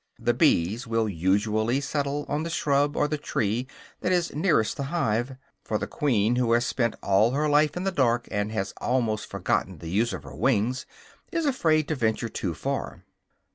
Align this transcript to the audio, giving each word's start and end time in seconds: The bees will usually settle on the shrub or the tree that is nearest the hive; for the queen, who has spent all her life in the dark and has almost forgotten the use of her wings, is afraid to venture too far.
The 0.17 0.33
bees 0.33 0.87
will 0.87 1.07
usually 1.07 1.79
settle 1.79 2.25
on 2.27 2.41
the 2.41 2.49
shrub 2.49 2.95
or 2.97 3.07
the 3.07 3.19
tree 3.19 3.67
that 3.99 4.11
is 4.11 4.33
nearest 4.33 4.75
the 4.77 4.85
hive; 4.85 5.35
for 5.63 5.77
the 5.77 5.85
queen, 5.85 6.37
who 6.37 6.53
has 6.53 6.65
spent 6.65 6.95
all 7.03 7.33
her 7.33 7.47
life 7.47 7.77
in 7.77 7.83
the 7.83 7.91
dark 7.91 8.27
and 8.31 8.51
has 8.51 8.73
almost 8.77 9.27
forgotten 9.27 9.77
the 9.77 9.91
use 9.91 10.11
of 10.11 10.23
her 10.23 10.33
wings, 10.35 10.87
is 11.31 11.45
afraid 11.45 11.87
to 11.89 11.95
venture 11.95 12.29
too 12.29 12.55
far. 12.55 13.03